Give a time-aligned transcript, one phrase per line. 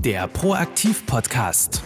[0.00, 1.82] Der Proaktiv-Podcast.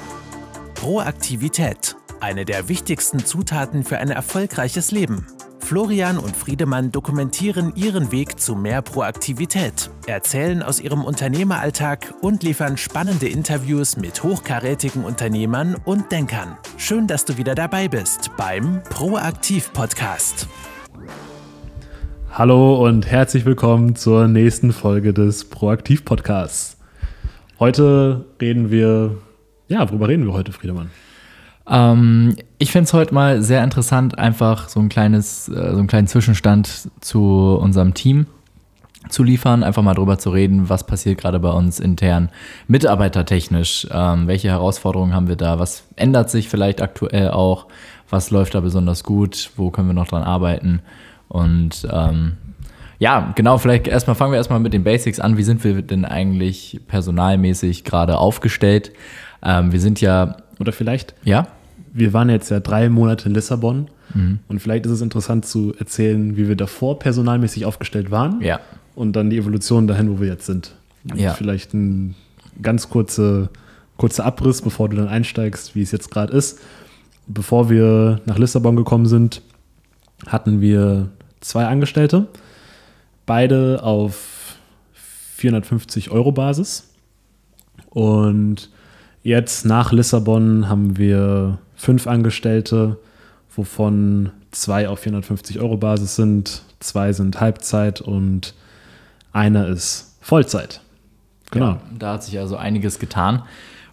[0.74, 1.96] Proaktivität.
[2.20, 5.26] Eine der wichtigsten Zutaten für ein erfolgreiches Leben.
[5.60, 12.76] Florian und Friedemann dokumentieren ihren Weg zu mehr Proaktivität, erzählen aus ihrem Unternehmeralltag und liefern
[12.76, 16.56] spannende Interviews mit hochkarätigen Unternehmern und Denkern.
[16.76, 20.48] Schön, dass du wieder dabei bist beim Proaktiv-Podcast.
[22.32, 26.77] Hallo und herzlich willkommen zur nächsten Folge des Proaktiv-Podcasts.
[27.58, 29.18] Heute reden wir,
[29.66, 30.90] ja, worüber reden wir heute, Friedemann?
[31.68, 35.88] Ähm, ich finde es heute mal sehr interessant, einfach so ein kleines, äh, so einen
[35.88, 38.26] kleinen Zwischenstand zu unserem Team
[39.08, 42.30] zu liefern, einfach mal drüber zu reden, was passiert gerade bei uns intern
[42.68, 47.66] mitarbeitertechnisch, ähm, welche Herausforderungen haben wir da, was ändert sich vielleicht aktuell auch,
[48.08, 50.80] was läuft da besonders gut, wo können wir noch dran arbeiten
[51.28, 52.36] und ähm,
[52.98, 55.36] ja, genau, vielleicht erstmal fangen wir erstmal mit den Basics an.
[55.36, 58.92] Wie sind wir denn eigentlich personalmäßig gerade aufgestellt?
[59.42, 60.36] Ähm, wir sind ja.
[60.58, 61.14] Oder vielleicht?
[61.22, 61.46] Ja.
[61.92, 64.40] Wir waren jetzt ja drei Monate in Lissabon mhm.
[64.48, 68.40] und vielleicht ist es interessant zu erzählen, wie wir davor personalmäßig aufgestellt waren.
[68.40, 68.60] Ja.
[68.96, 70.74] Und dann die Evolution dahin, wo wir jetzt sind.
[71.14, 71.34] Ja.
[71.34, 72.16] Vielleicht ein
[72.60, 73.50] ganz kurze,
[73.96, 76.58] kurzer Abriss, bevor du dann einsteigst, wie es jetzt gerade ist.
[77.28, 79.40] Bevor wir nach Lissabon gekommen sind,
[80.26, 82.26] hatten wir zwei Angestellte
[83.28, 84.56] beide auf
[85.36, 86.92] 450 Euro Basis.
[87.90, 88.70] Und
[89.22, 92.98] jetzt nach Lissabon haben wir fünf Angestellte,
[93.54, 98.54] wovon zwei auf 450 Euro Basis sind, zwei sind Halbzeit und
[99.32, 100.80] einer ist Vollzeit.
[101.50, 101.66] Genau.
[101.66, 103.42] Ja, da hat sich also einiges getan.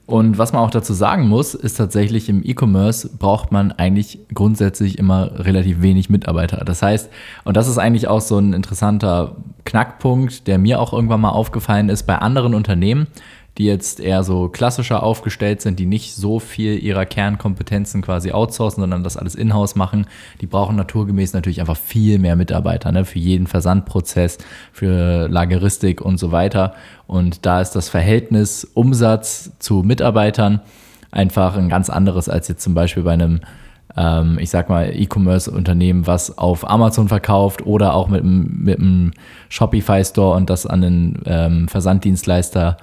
[0.06, 5.00] Und was man auch dazu sagen muss, ist tatsächlich im E-Commerce braucht man eigentlich grundsätzlich
[5.00, 6.64] immer relativ wenig Mitarbeiter.
[6.64, 7.10] Das heißt,
[7.44, 11.90] und das ist eigentlich auch so ein interessanter Knackpunkt, der mir auch irgendwann mal aufgefallen
[11.90, 13.08] ist bei anderen Unternehmen,
[13.58, 18.82] die jetzt eher so klassischer aufgestellt sind, die nicht so viel ihrer Kernkompetenzen quasi outsourcen,
[18.82, 20.08] sondern das alles in-house machen,
[20.42, 23.06] die brauchen naturgemäß natürlich einfach viel mehr Mitarbeiter ne?
[23.06, 24.40] für jeden Versandprozess,
[24.74, 26.76] für Lageristik und so weiter.
[27.08, 30.62] Und da ist das Verhältnis Umsatz zu Mitarbeitern
[31.12, 33.40] einfach ein ganz anderes als jetzt zum Beispiel bei einem
[33.98, 39.12] ähm, ich sag mal, E-Commerce-Unternehmen, was auf Amazon verkauft oder auch mit, einem
[39.48, 42.78] Shopify-Store und das an den ähm, Versanddienstleister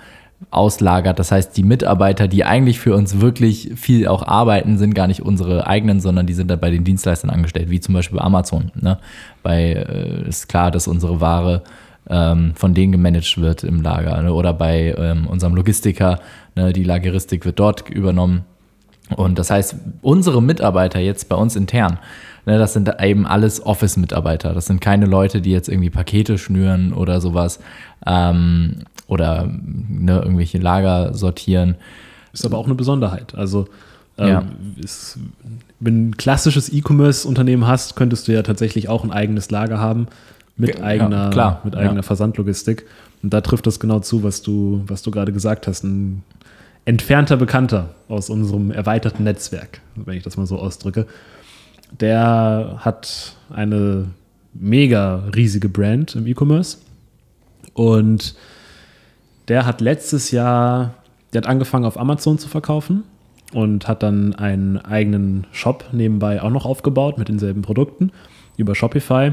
[0.50, 1.18] auslagert.
[1.18, 5.22] Das heißt, die Mitarbeiter, die eigentlich für uns wirklich viel auch arbeiten, sind gar nicht
[5.22, 8.70] unsere eigenen, sondern die sind dann bei den Dienstleistern angestellt, wie zum Beispiel bei Amazon.
[8.74, 8.98] Ne?
[9.42, 11.62] Bei äh, ist klar, dass unsere Ware
[12.08, 14.20] ähm, von denen gemanagt wird im Lager.
[14.22, 14.32] Ne?
[14.32, 16.20] Oder bei ähm, unserem Logistiker,
[16.54, 16.72] ne?
[16.72, 18.44] die Lageristik wird dort übernommen.
[19.16, 21.98] Und das heißt, unsere Mitarbeiter jetzt bei uns intern,
[22.46, 24.54] ne, das sind eben alles Office-Mitarbeiter.
[24.54, 27.60] Das sind keine Leute, die jetzt irgendwie Pakete schnüren oder sowas.
[28.06, 31.76] Ähm, oder ne, irgendwelche Lager sortieren.
[32.32, 33.34] Ist aber auch eine Besonderheit.
[33.34, 33.68] Also
[34.18, 34.44] ähm, ja.
[34.82, 35.18] ist,
[35.80, 40.06] wenn du ein klassisches E-Commerce-Unternehmen hast, könntest du ja tatsächlich auch ein eigenes Lager haben
[40.56, 42.02] mit eigener, ja, mit eigener ja.
[42.02, 42.86] Versandlogistik.
[43.22, 45.84] Und da trifft das genau zu, was du, was du gerade gesagt hast.
[45.84, 46.22] Ein
[46.84, 51.06] entfernter Bekannter aus unserem erweiterten Netzwerk, wenn ich das mal so ausdrücke,
[52.00, 54.06] der hat eine
[54.54, 56.78] mega riesige Brand im E-Commerce
[57.74, 58.34] und
[59.48, 60.94] der hat letztes Jahr,
[61.32, 63.04] der hat angefangen auf Amazon zu verkaufen
[63.52, 68.12] und hat dann einen eigenen Shop nebenbei auch noch aufgebaut mit denselben Produkten
[68.56, 69.32] über Shopify.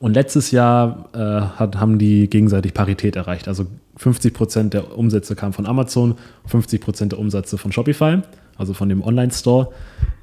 [0.00, 3.48] Und letztes Jahr äh, hat, haben die gegenseitig Parität erreicht.
[3.48, 8.18] Also 50 Prozent der Umsätze kamen von Amazon, 50 Prozent der Umsätze von Shopify,
[8.58, 9.70] also von dem Online-Store.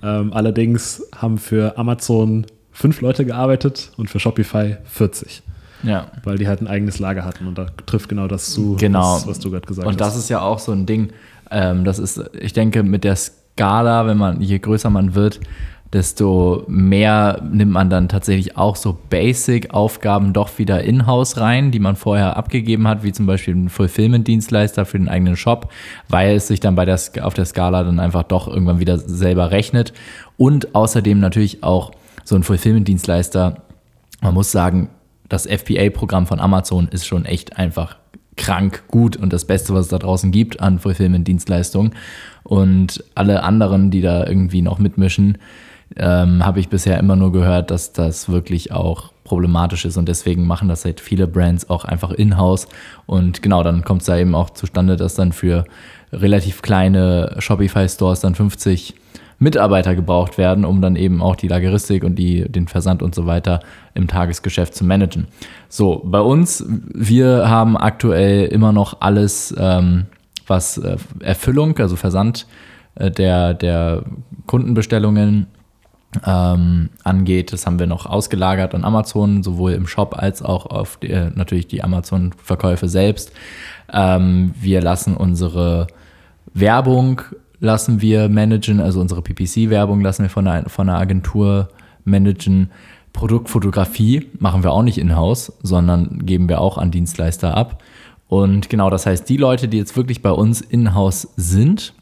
[0.03, 5.41] Ähm, allerdings haben für Amazon fünf Leute gearbeitet und für Shopify 40.
[5.83, 6.12] Ja.
[6.23, 9.16] Weil die halt ein eigenes Lager hatten und da trifft genau das zu, genau.
[9.16, 9.95] was, was du gerade gesagt und hast.
[9.95, 11.12] Und das ist ja auch so ein Ding,
[11.51, 15.39] ähm, das ist, ich denke, mit der Skala, wenn man, je größer man wird,
[15.94, 21.96] desto mehr nimmt man dann tatsächlich auch so Basic-Aufgaben doch wieder in-house rein, die man
[21.96, 25.72] vorher abgegeben hat, wie zum Beispiel ein Fulfillment-Dienstleister für den eigenen Shop,
[26.10, 29.51] weil es sich dann bei der, auf der Skala dann einfach doch irgendwann wieder selber
[29.51, 29.94] rechnet.
[30.36, 31.92] Und außerdem natürlich auch
[32.24, 33.62] so ein Fulfillment-Dienstleister,
[34.22, 34.89] man muss sagen,
[35.30, 37.98] das FBA-Programm von Amazon ist schon echt einfach
[38.36, 41.94] krank gut und das Beste, was es da draußen gibt an Fulfillment-Dienstleistungen.
[42.44, 45.38] Und alle anderen, die da irgendwie noch mitmischen,
[45.95, 50.45] ähm, habe ich bisher immer nur gehört, dass das wirklich auch problematisch ist und deswegen
[50.45, 52.68] machen das halt viele Brands auch einfach in-house.
[53.06, 55.66] Und genau, dann kommt es da eben auch zustande, dass dann für
[56.12, 58.95] relativ kleine Shopify-Stores dann 50
[59.40, 63.25] Mitarbeiter gebraucht werden, um dann eben auch die Lageristik und die, den Versand und so
[63.25, 63.60] weiter
[63.94, 65.28] im Tagesgeschäft zu managen.
[65.69, 70.06] So, bei uns, wir haben aktuell immer noch alles ähm,
[70.48, 72.48] was äh, Erfüllung, also Versand
[72.96, 74.04] äh, der, der
[74.46, 75.48] Kundenbestellungen
[76.25, 77.54] ähm, angeht.
[77.54, 81.31] Das haben wir noch ausgelagert an Amazon, sowohl im Shop als auch auf die, äh,
[81.33, 83.31] natürlich die Amazon-Verkäufe selbst.
[83.92, 85.88] Ähm, wir lassen unsere
[86.54, 87.21] Werbung
[87.63, 91.69] lassen wir managen, also unsere PPC-Werbung lassen wir von einer, von einer Agentur
[92.04, 92.69] managen.
[93.13, 97.81] Produktfotografie machen wir auch nicht in-house, sondern geben wir auch an Dienstleister ab.
[98.27, 101.94] Und genau, das heißt, die Leute, die jetzt wirklich bei uns in-house sind,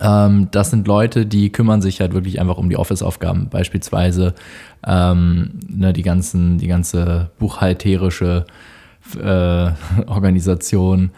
[0.00, 4.34] ähm, das sind Leute, die kümmern sich halt wirklich einfach um die Office-Aufgaben, beispielsweise
[4.84, 8.46] ähm, ne, die, ganzen, die ganze buchhalterische
[9.16, 9.70] äh,
[10.06, 11.12] Organisation,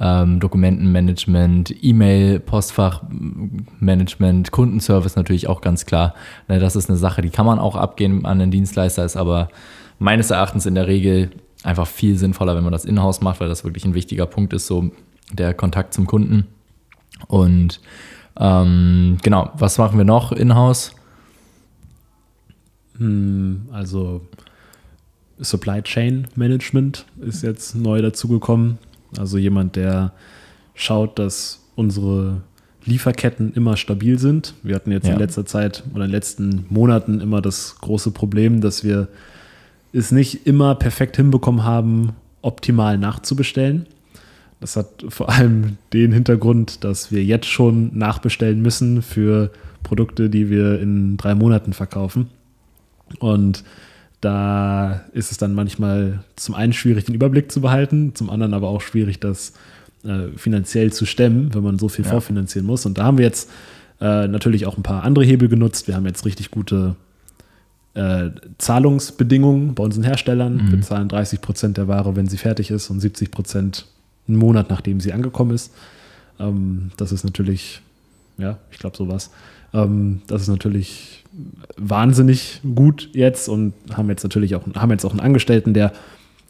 [0.00, 6.14] ähm, Dokumentenmanagement, E-Mail, Postfachmanagement, Kundenservice natürlich auch ganz klar.
[6.48, 9.48] Ne, das ist eine Sache, die kann man auch abgehen an den Dienstleister, ist aber
[9.98, 11.30] meines Erachtens in der Regel
[11.62, 14.66] einfach viel sinnvoller, wenn man das in-house macht, weil das wirklich ein wichtiger Punkt ist,
[14.66, 14.90] so
[15.32, 16.46] der Kontakt zum Kunden.
[17.26, 17.80] Und
[18.38, 20.92] ähm, genau, was machen wir noch in-house?
[22.96, 24.22] Hm, also
[25.40, 28.78] Supply Chain Management ist jetzt neu dazugekommen.
[29.16, 30.12] Also jemand, der
[30.74, 32.42] schaut, dass unsere
[32.84, 34.54] Lieferketten immer stabil sind.
[34.62, 35.12] Wir hatten jetzt ja.
[35.12, 39.08] in letzter Zeit oder in den letzten Monaten immer das große Problem, dass wir
[39.92, 42.12] es nicht immer perfekt hinbekommen haben,
[42.42, 43.86] optimal nachzubestellen.
[44.60, 49.50] Das hat vor allem den Hintergrund, dass wir jetzt schon nachbestellen müssen für
[49.82, 52.28] Produkte, die wir in drei Monaten verkaufen.
[53.20, 53.64] Und
[54.20, 58.68] da ist es dann manchmal zum einen schwierig, den Überblick zu behalten, zum anderen aber
[58.68, 59.52] auch schwierig, das
[60.04, 62.10] äh, finanziell zu stemmen, wenn man so viel ja.
[62.10, 62.84] vorfinanzieren muss.
[62.84, 63.50] Und da haben wir jetzt
[64.00, 65.86] äh, natürlich auch ein paar andere Hebel genutzt.
[65.86, 66.96] Wir haben jetzt richtig gute
[67.94, 70.56] äh, Zahlungsbedingungen bei unseren Herstellern.
[70.56, 70.72] Mhm.
[70.72, 73.86] Wir zahlen 30 Prozent der Ware, wenn sie fertig ist, und 70 Prozent
[74.28, 75.74] einen Monat, nachdem sie angekommen ist.
[76.38, 77.80] Ähm, das ist natürlich,
[78.36, 79.30] ja, ich glaube sowas.
[79.72, 81.24] Ähm, das ist natürlich
[81.76, 85.92] wahnsinnig gut jetzt und haben jetzt natürlich auch, haben jetzt auch einen Angestellten, der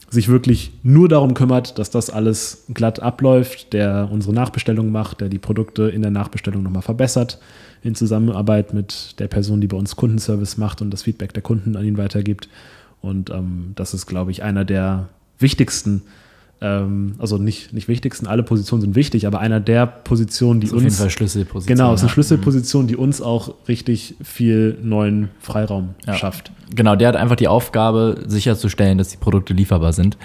[0.09, 5.29] sich wirklich nur darum kümmert, dass das alles glatt abläuft, der unsere Nachbestellung macht, der
[5.29, 7.39] die Produkte in der Nachbestellung nochmal verbessert,
[7.83, 11.75] in Zusammenarbeit mit der Person, die bei uns Kundenservice macht und das Feedback der Kunden
[11.75, 12.49] an ihn weitergibt.
[13.01, 16.01] Und ähm, das ist, glaube ich, einer der wichtigsten
[16.61, 20.75] ähm, also nicht, nicht wichtigsten, alle Positionen sind wichtig, aber einer der Positionen, die uns.
[20.75, 21.77] Auf jeden Fall Schlüsselposition.
[21.77, 26.15] Genau, ist eine Schlüsselposition, die uns auch richtig viel neuen Freiraum ja.
[26.15, 26.51] schafft.
[26.75, 30.17] Genau, der hat einfach die Aufgabe, sicherzustellen, dass die Produkte lieferbar sind.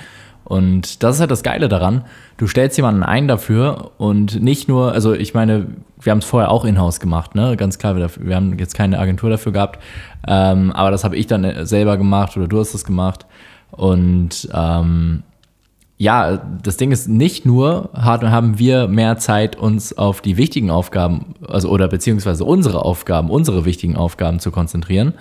[0.44, 2.04] Und das ist halt das Geile daran.
[2.36, 5.68] Du stellst jemanden ein dafür und nicht nur, also ich meine,
[6.00, 7.56] wir haben es vorher auch in-house gemacht, ne?
[7.56, 9.82] Ganz klar, wir, wir, haben jetzt keine Agentur dafür gehabt.
[10.26, 13.24] Ähm, aber das habe ich dann selber gemacht oder du hast es gemacht.
[13.70, 15.22] Und ähm,
[15.96, 21.34] ja, das Ding ist nicht nur, haben wir mehr Zeit, uns auf die wichtigen Aufgaben,
[21.46, 25.14] also oder beziehungsweise unsere Aufgaben, unsere wichtigen Aufgaben zu konzentrieren.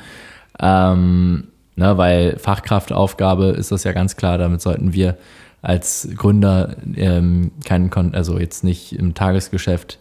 [0.60, 5.18] Ähm, ne, weil Fachkraftaufgabe ist das ja ganz klar, damit sollten wir
[5.62, 10.00] als Gründer ähm, keinen, also jetzt nicht im Tagesgeschäft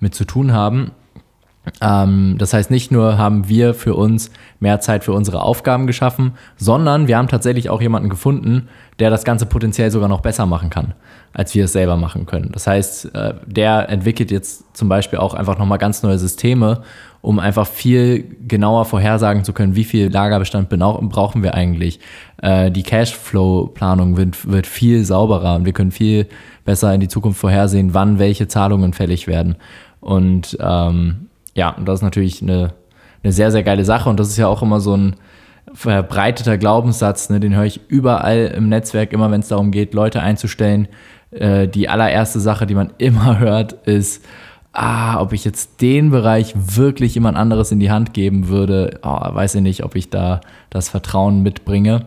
[0.00, 0.90] mit zu tun haben.
[1.80, 4.30] Ähm, das heißt, nicht nur haben wir für uns
[4.60, 8.68] mehr Zeit für unsere Aufgaben geschaffen, sondern wir haben tatsächlich auch jemanden gefunden,
[8.98, 10.94] der das Ganze potenziell sogar noch besser machen kann,
[11.32, 12.50] als wir es selber machen können.
[12.52, 16.82] Das heißt, äh, der entwickelt jetzt zum Beispiel auch einfach nochmal ganz neue Systeme,
[17.22, 21.98] um einfach viel genauer vorhersagen zu können, wie viel Lagerbestand brauchen wir eigentlich.
[22.42, 26.28] Äh, die Cashflow-Planung wird, wird viel sauberer und wir können viel
[26.66, 29.56] besser in die Zukunft vorhersehen, wann welche Zahlungen fällig werden.
[30.00, 31.23] Und ähm,
[31.54, 32.72] ja, und das ist natürlich eine,
[33.22, 34.08] eine sehr, sehr geile Sache.
[34.08, 35.16] Und das ist ja auch immer so ein
[35.72, 37.40] verbreiteter Glaubenssatz, ne?
[37.40, 40.88] den höre ich überall im Netzwerk, immer wenn es darum geht, Leute einzustellen.
[41.30, 44.24] Äh, die allererste Sache, die man immer hört, ist,
[44.72, 49.08] ah, ob ich jetzt den Bereich wirklich jemand anderes in die Hand geben würde, oh,
[49.08, 52.06] weiß ich nicht, ob ich da das Vertrauen mitbringe.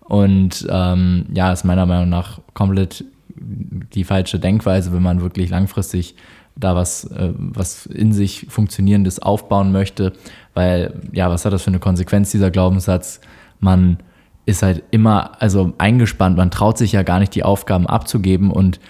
[0.00, 3.04] Und ähm, ja, ist meiner Meinung nach komplett
[3.38, 6.14] die falsche Denkweise, wenn man wirklich langfristig
[6.56, 10.12] da was, äh, was in sich Funktionierendes aufbauen möchte.
[10.54, 13.20] Weil, ja, was hat das für eine Konsequenz, dieser Glaubenssatz?
[13.60, 13.98] Man
[14.46, 18.80] ist halt immer, also eingespannt, man traut sich ja gar nicht, die Aufgaben abzugeben und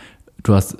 [0.43, 0.77] du hast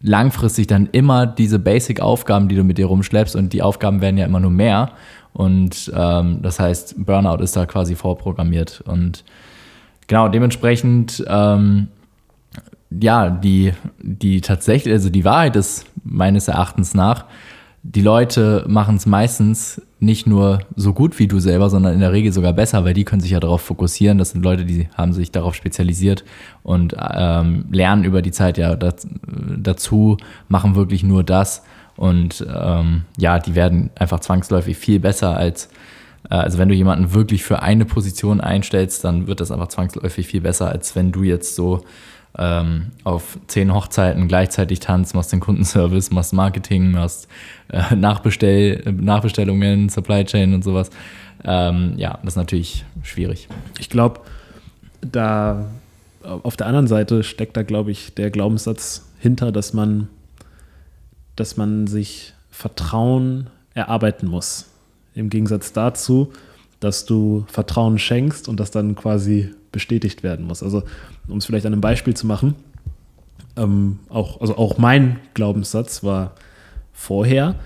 [0.00, 4.26] langfristig dann immer diese Basic-Aufgaben, die du mit dir rumschleppst und die Aufgaben werden ja
[4.26, 4.92] immer nur mehr.
[5.32, 8.82] Und ähm, das heißt, Burnout ist da quasi vorprogrammiert.
[8.86, 9.24] Und
[10.06, 11.88] genau, dementsprechend ähm,
[13.00, 17.24] ja, die, die tatsächlich, also die Wahrheit ist meines Erachtens nach,
[17.86, 22.12] die Leute machen es meistens nicht nur so gut wie du selber, sondern in der
[22.12, 24.16] Regel sogar besser, weil die können sich ja darauf fokussieren.
[24.16, 26.24] Das sind Leute, die haben sich darauf spezialisiert
[26.62, 29.06] und ähm, lernen über die Zeit ja das,
[29.58, 30.16] dazu,
[30.48, 31.62] machen wirklich nur das.
[31.96, 35.68] Und ähm, ja, die werden einfach zwangsläufig viel besser als,
[36.30, 40.26] äh, also wenn du jemanden wirklich für eine Position einstellst, dann wird das einfach zwangsläufig
[40.26, 41.84] viel besser, als wenn du jetzt so
[42.38, 47.28] ähm, auf zehn Hochzeiten gleichzeitig tanzt, machst den Kundenservice, machst Marketing, machst
[47.68, 50.90] äh, Nachbestell, Nachbestellungen, Supply Chain und sowas.
[51.44, 53.48] Ähm, ja, das ist natürlich schwierig.
[53.78, 54.20] Ich glaube,
[55.00, 55.66] da
[56.22, 60.08] auf der anderen Seite steckt da, glaube ich, der Glaubenssatz hinter, dass man,
[61.36, 64.70] dass man sich Vertrauen erarbeiten muss.
[65.14, 66.32] Im Gegensatz dazu,
[66.80, 70.62] dass du Vertrauen schenkst und das dann quasi bestätigt werden muss.
[70.62, 70.84] Also,
[71.28, 72.54] um es vielleicht an einem Beispiel zu machen,
[73.56, 76.34] ähm, auch, also auch mein Glaubenssatz war
[76.92, 77.56] vorher,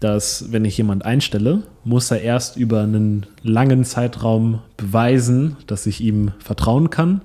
[0.00, 6.00] dass wenn ich jemand einstelle, muss er erst über einen langen Zeitraum beweisen, dass ich
[6.00, 7.22] ihm vertrauen kann,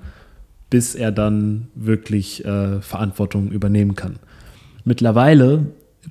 [0.70, 4.16] bis er dann wirklich äh, Verantwortung übernehmen kann.
[4.84, 5.66] Mittlerweile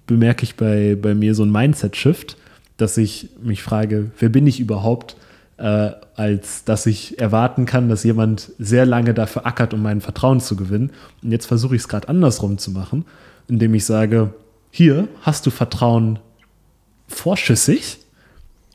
[0.06, 2.38] bemerke ich bei, bei mir so ein Mindset-Shift,
[2.76, 5.16] dass ich mich frage, wer bin ich überhaupt,
[5.58, 10.40] äh, als dass ich erwarten kann, dass jemand sehr lange dafür ackert, um mein Vertrauen
[10.40, 10.92] zu gewinnen.
[11.24, 13.06] Und jetzt versuche ich es gerade andersrum zu machen,
[13.48, 14.34] indem ich sage,
[14.72, 16.20] hier hast du Vertrauen
[17.08, 18.00] vorschüssig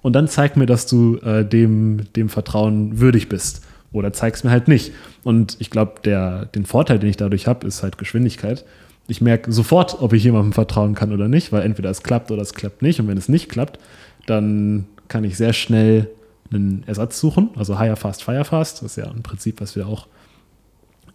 [0.03, 3.63] und dann zeig mir, dass du äh, dem, dem Vertrauen würdig bist.
[3.93, 4.93] Oder zeig es mir halt nicht.
[5.23, 8.65] Und ich glaube, den Vorteil, den ich dadurch habe, ist halt Geschwindigkeit.
[9.07, 12.41] Ich merke sofort, ob ich jemandem vertrauen kann oder nicht, weil entweder es klappt oder
[12.41, 13.01] es klappt nicht.
[13.01, 13.79] Und wenn es nicht klappt,
[14.27, 16.09] dann kann ich sehr schnell
[16.53, 18.83] einen Ersatz suchen, also Hire Fast, Fire Fast.
[18.83, 20.07] Das ist ja ein Prinzip, was wir auch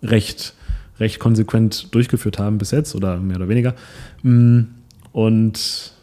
[0.03, 0.53] recht,
[0.99, 3.75] recht konsequent durchgeführt haben bis jetzt oder mehr oder weniger.
[4.23, 4.61] Mm,
[5.11, 5.93] und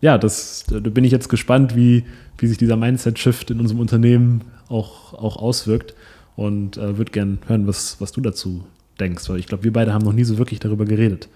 [0.00, 2.04] ja, das, da bin ich jetzt gespannt, wie,
[2.38, 5.94] wie sich dieser Mindset-Shift in unserem Unternehmen auch, auch auswirkt
[6.36, 8.64] und äh, würde gerne hören, was, was du dazu
[8.98, 11.28] denkst, weil ich glaube, wir beide haben noch nie so wirklich darüber geredet.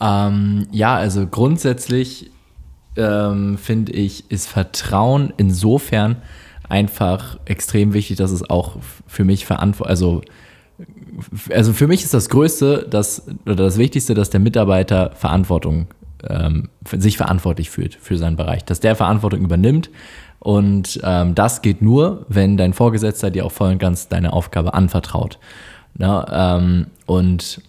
[0.00, 2.30] Ähm, ja, also grundsätzlich
[2.96, 6.16] ähm, finde ich, ist Vertrauen insofern
[6.68, 10.22] einfach extrem wichtig, dass es auch für mich verantwortlich, also
[11.50, 15.86] also für mich ist das Größte, dass, oder das Wichtigste, dass der Mitarbeiter Verantwortung,
[16.28, 19.90] ähm, sich verantwortlich fühlt für seinen Bereich, dass der Verantwortung übernimmt.
[20.38, 24.74] Und ähm, das geht nur, wenn dein Vorgesetzter dir auch voll und ganz deine Aufgabe
[24.74, 25.38] anvertraut.
[25.94, 27.62] Na, ähm, und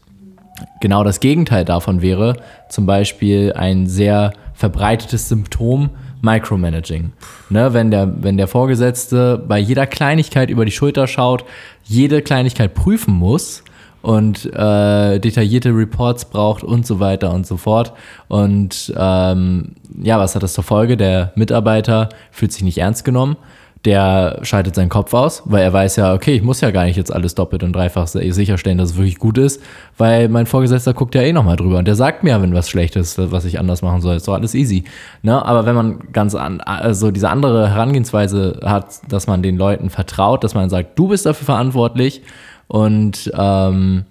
[0.82, 2.38] genau das Gegenteil davon wäre
[2.70, 7.12] zum Beispiel ein sehr verbreitetes Symptom, Micromanaging.
[7.50, 11.46] Ne, wenn, der, wenn der Vorgesetzte bei jeder Kleinigkeit über die Schulter schaut,
[11.84, 13.64] jede Kleinigkeit prüfen muss
[14.02, 17.94] und äh, detaillierte Reports braucht und so weiter und so fort.
[18.28, 20.98] Und ähm, ja, was hat das zur Folge?
[20.98, 23.38] Der Mitarbeiter fühlt sich nicht ernst genommen
[23.88, 26.98] der schaltet seinen Kopf aus, weil er weiß ja, okay, ich muss ja gar nicht
[26.98, 29.64] jetzt alles doppelt und dreifach sicherstellen, dass es wirklich gut ist,
[29.98, 32.98] weil mein Vorgesetzter guckt ja eh nochmal drüber und der sagt mir, wenn was schlecht
[32.98, 34.84] ist, was ich anders machen soll, ist doch alles easy.
[35.22, 35.42] Ne?
[35.46, 40.44] Aber wenn man ganz an, also diese andere Herangehensweise hat, dass man den Leuten vertraut,
[40.44, 42.24] dass man sagt, du bist dafür verantwortlich
[42.68, 44.04] und ähm,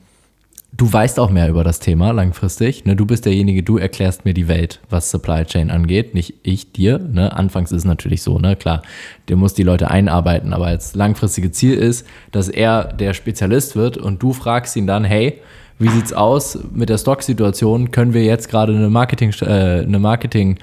[0.76, 2.84] du weißt auch mehr über das Thema langfristig.
[2.84, 2.96] Ne?
[2.96, 6.98] Du bist derjenige, du erklärst mir die Welt, was Supply Chain angeht, nicht ich dir.
[6.98, 7.34] Ne?
[7.34, 8.56] Anfangs ist es natürlich so, ne?
[8.56, 8.82] klar,
[9.28, 13.96] der muss die Leute einarbeiten, aber als langfristige Ziel ist, dass er der Spezialist wird
[13.96, 15.40] und du fragst ihn dann, hey,
[15.78, 17.90] wie sieht's aus mit der Stock-Situation?
[17.90, 20.58] Können wir jetzt gerade eine Marketing, äh, eine Marketing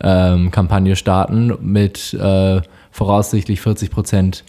[0.00, 2.60] ähm, Kampagne starten mit äh,
[2.90, 4.44] voraussichtlich 40 Prozent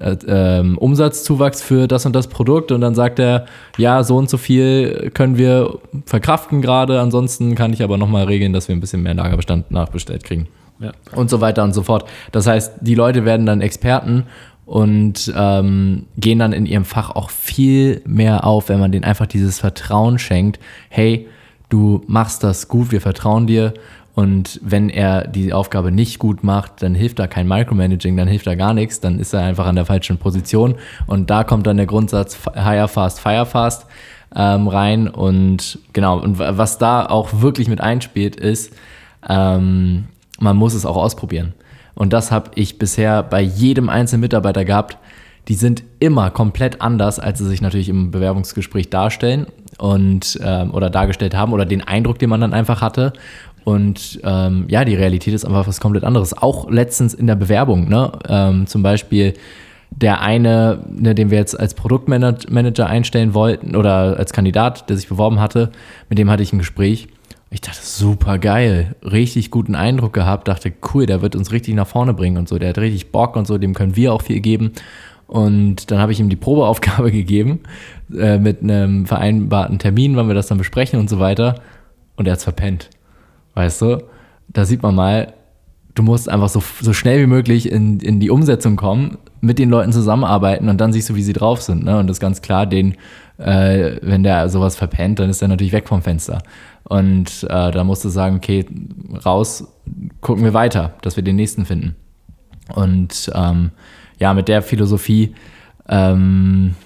[0.00, 4.30] äh, ähm, Umsatzzuwachs für das und das Produkt und dann sagt er, ja, so und
[4.30, 8.80] so viel können wir verkraften gerade, ansonsten kann ich aber nochmal regeln, dass wir ein
[8.80, 10.48] bisschen mehr Lagerbestand nachbestellt kriegen.
[10.80, 10.92] Ja.
[11.14, 12.08] Und so weiter und so fort.
[12.30, 14.24] Das heißt, die Leute werden dann Experten
[14.64, 19.26] und ähm, gehen dann in ihrem Fach auch viel mehr auf, wenn man denen einfach
[19.26, 20.60] dieses Vertrauen schenkt.
[20.90, 21.26] Hey,
[21.68, 23.74] du machst das gut, wir vertrauen dir
[24.18, 28.48] und wenn er die Aufgabe nicht gut macht, dann hilft da kein Micromanaging, dann hilft
[28.48, 30.74] da gar nichts, dann ist er einfach an der falschen Position.
[31.06, 33.86] Und da kommt dann der Grundsatz Hire Fast, Fire Fast
[34.34, 35.06] ähm, rein.
[35.06, 38.74] Und genau, und was da auch wirklich mit einspielt, ist,
[39.28, 40.08] ähm,
[40.40, 41.54] man muss es auch ausprobieren.
[41.94, 44.98] Und das habe ich bisher bei jedem einzelnen Mitarbeiter gehabt.
[45.46, 49.46] Die sind immer komplett anders, als sie sich natürlich im Bewerbungsgespräch darstellen
[49.78, 53.12] und ähm, oder dargestellt haben oder den Eindruck, den man dann einfach hatte.
[53.68, 56.32] Und ähm, ja, die Realität ist einfach was komplett anderes.
[56.32, 58.12] Auch letztens in der Bewerbung, ne?
[58.26, 59.34] Ähm, zum Beispiel
[59.90, 65.06] der eine, ne, den wir jetzt als Produktmanager einstellen wollten oder als Kandidat, der sich
[65.06, 65.70] beworben hatte,
[66.08, 67.08] mit dem hatte ich ein Gespräch.
[67.50, 71.86] Ich dachte, super geil, richtig guten Eindruck gehabt, dachte, cool, der wird uns richtig nach
[71.86, 74.40] vorne bringen und so, der hat richtig Bock und so, dem können wir auch viel
[74.40, 74.72] geben.
[75.26, 77.60] Und dann habe ich ihm die Probeaufgabe gegeben
[78.18, 81.56] äh, mit einem vereinbarten Termin, wann wir das dann besprechen und so weiter.
[82.16, 82.88] Und er hat es verpennt.
[83.58, 84.04] Weißt du?
[84.46, 85.34] Da sieht man mal,
[85.96, 89.68] du musst einfach so, so schnell wie möglich in, in die Umsetzung kommen, mit den
[89.68, 91.82] Leuten zusammenarbeiten und dann siehst du, wie sie drauf sind.
[91.82, 91.98] Ne?
[91.98, 92.94] Und das ist ganz klar, den,
[93.38, 96.40] äh, wenn der sowas verpennt, dann ist er natürlich weg vom Fenster.
[96.84, 98.64] Und äh, da musst du sagen, okay,
[99.26, 99.66] raus,
[100.20, 101.96] gucken wir weiter, dass wir den nächsten finden.
[102.72, 103.72] Und ähm,
[104.20, 105.34] ja, mit der Philosophie
[105.88, 106.76] ähm,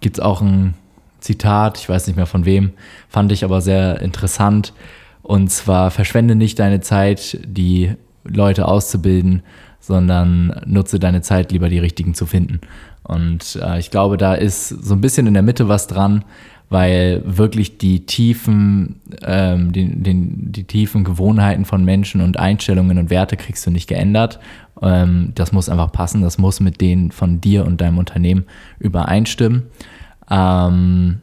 [0.00, 0.72] gibt es auch ein
[1.20, 2.70] Zitat, ich weiß nicht mehr von wem,
[3.06, 4.72] fand ich aber sehr interessant.
[5.26, 7.90] Und zwar, verschwende nicht deine Zeit, die
[8.22, 9.42] Leute auszubilden,
[9.80, 12.60] sondern nutze deine Zeit lieber, die richtigen zu finden.
[13.02, 16.24] Und äh, ich glaube, da ist so ein bisschen in der Mitte was dran,
[16.68, 23.10] weil wirklich die tiefen, ähm, den, den, die tiefen Gewohnheiten von Menschen und Einstellungen und
[23.10, 24.38] Werte kriegst du nicht geändert.
[24.80, 28.44] Ähm, das muss einfach passen, das muss mit denen von dir und deinem Unternehmen
[28.78, 29.64] übereinstimmen.
[30.30, 31.18] Ähm,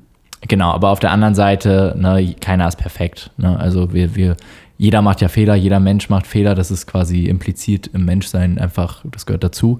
[0.47, 3.31] genau, aber auf der anderen Seite, ne, keiner ist perfekt.
[3.37, 3.57] Ne?
[3.59, 4.37] Also wir, wir,
[4.77, 9.03] jeder macht ja Fehler, jeder Mensch macht Fehler, das ist quasi implizit im Menschsein einfach,
[9.09, 9.79] das gehört dazu.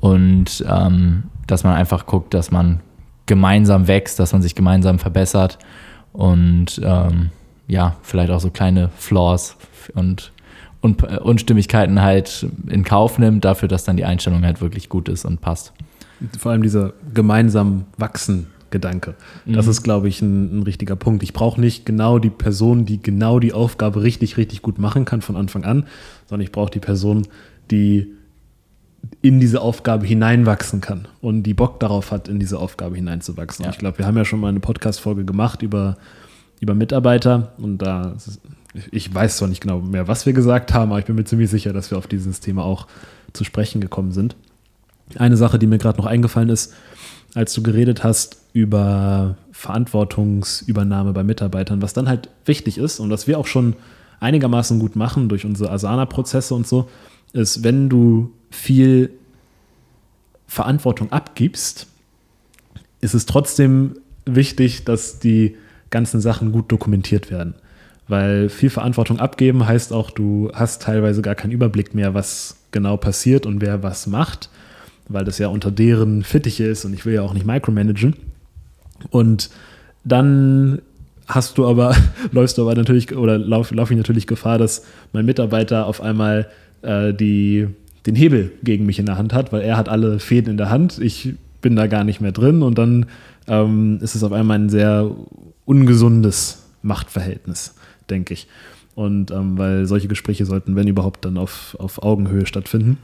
[0.00, 2.80] Und ähm, dass man einfach guckt, dass man
[3.26, 5.58] gemeinsam wächst, dass man sich gemeinsam verbessert
[6.12, 7.30] und ähm,
[7.68, 9.56] ja, vielleicht auch so kleine Flaws
[9.94, 10.32] und
[10.84, 15.24] Un Unstimmigkeiten halt in Kauf nimmt, dafür, dass dann die Einstellung halt wirklich gut ist
[15.24, 15.72] und passt.
[16.36, 19.14] Vor allem dieser gemeinsam wachsen Gedanke.
[19.46, 19.70] Das mhm.
[19.70, 21.22] ist, glaube ich, ein, ein, richtiger Punkt.
[21.22, 25.22] Ich brauche nicht genau die Person, die genau die Aufgabe richtig, richtig gut machen kann
[25.22, 25.86] von Anfang an,
[26.28, 27.28] sondern ich brauche die Person,
[27.70, 28.12] die
[29.20, 33.64] in diese Aufgabe hineinwachsen kann und die Bock darauf hat, in diese Aufgabe hineinzuwachsen.
[33.64, 33.70] Ja.
[33.70, 35.96] Ich glaube, wir haben ja schon mal eine Podcast-Folge gemacht über,
[36.60, 38.16] über Mitarbeiter und da,
[38.90, 41.50] ich weiß zwar nicht genau mehr, was wir gesagt haben, aber ich bin mir ziemlich
[41.50, 42.86] sicher, dass wir auf dieses Thema auch
[43.32, 44.36] zu sprechen gekommen sind.
[45.16, 46.74] Eine Sache, die mir gerade noch eingefallen ist,
[47.34, 53.26] als du geredet hast über Verantwortungsübernahme bei Mitarbeitern, was dann halt wichtig ist und was
[53.26, 53.74] wir auch schon
[54.20, 56.88] einigermaßen gut machen durch unsere Asana-Prozesse und so,
[57.32, 59.10] ist, wenn du viel
[60.46, 61.86] Verantwortung abgibst,
[63.00, 65.56] ist es trotzdem wichtig, dass die
[65.90, 67.54] ganzen Sachen gut dokumentiert werden.
[68.08, 72.96] Weil viel Verantwortung abgeben heißt auch, du hast teilweise gar keinen Überblick mehr, was genau
[72.96, 74.50] passiert und wer was macht,
[75.08, 78.14] weil das ja unter deren Fittiche ist und ich will ja auch nicht micromanagen.
[79.10, 79.50] Und
[80.04, 80.80] dann
[81.26, 81.94] hast du aber,
[82.32, 86.48] läufst du aber natürlich, oder laufe lauf ich natürlich Gefahr, dass mein Mitarbeiter auf einmal
[86.82, 87.68] äh, die,
[88.06, 90.70] den Hebel gegen mich in der Hand hat, weil er hat alle Fäden in der
[90.70, 90.98] Hand.
[90.98, 93.06] Ich bin da gar nicht mehr drin und dann
[93.46, 95.10] ähm, ist es auf einmal ein sehr
[95.64, 97.74] ungesundes Machtverhältnis,
[98.10, 98.48] denke ich.
[98.94, 102.98] Und ähm, weil solche Gespräche sollten, wenn überhaupt, dann auf, auf Augenhöhe stattfinden.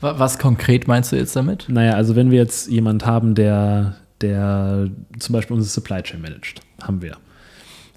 [0.00, 1.66] Was konkret meinst du jetzt damit?
[1.68, 6.60] Naja, also wenn wir jetzt jemanden haben, der, der zum Beispiel unsere Supply Chain managt,
[6.82, 7.16] haben wir.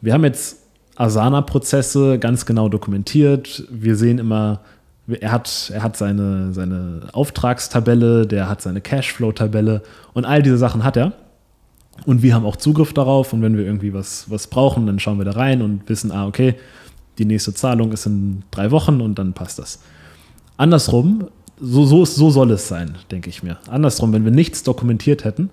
[0.01, 0.59] Wir haben jetzt
[0.95, 3.63] Asana-Prozesse ganz genau dokumentiert.
[3.71, 4.61] Wir sehen immer,
[5.07, 9.81] er hat, er hat seine, seine Auftragstabelle, der hat seine Cashflow-Tabelle
[10.13, 11.13] und all diese Sachen hat er.
[12.05, 15.17] Und wir haben auch Zugriff darauf und wenn wir irgendwie was, was brauchen, dann schauen
[15.17, 16.55] wir da rein und wissen, ah, okay,
[17.17, 19.79] die nächste Zahlung ist in drei Wochen und dann passt das.
[20.57, 23.57] Andersrum, so, so, so soll es sein, denke ich mir.
[23.67, 25.49] Andersrum, wenn wir nichts dokumentiert hätten,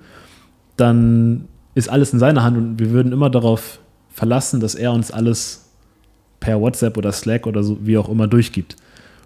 [0.77, 3.79] dann ist alles in seiner Hand und wir würden immer darauf
[4.11, 5.71] verlassen, dass er uns alles
[6.41, 8.77] per WhatsApp oder Slack oder so, wie auch immer durchgibt.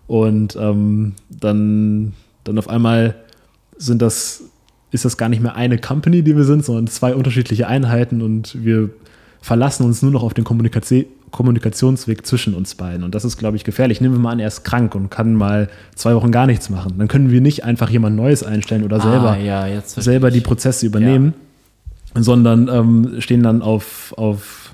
[0.07, 2.13] Und ähm, dann,
[2.45, 3.17] dann auf einmal
[3.79, 4.45] sind das,
[4.93, 8.65] ist das gar nicht mehr eine Company, die wir sind, sondern zwei unterschiedliche Einheiten und
[8.65, 8.91] wir
[9.41, 13.05] verlassen uns nur noch auf den Kommunikation, Kommunikationsweg zwischen uns beiden.
[13.05, 14.01] Und das ist, glaube ich, gefährlich.
[14.01, 16.95] Nehmen wir mal an, er ist krank und kann mal zwei Wochen gar nichts machen.
[16.99, 20.87] Dann können wir nicht einfach jemand Neues einstellen oder selber, ah, ja, selber die Prozesse
[20.87, 21.35] übernehmen,
[22.15, 22.23] ja.
[22.23, 24.73] sondern ähm, stehen dann auf, auf,